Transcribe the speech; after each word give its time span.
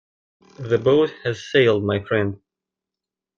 That 0.57 0.83
boat 0.83 1.11
has 1.23 1.47
sailed, 1.51 1.83
my 1.83 2.03
friend. 2.03 2.39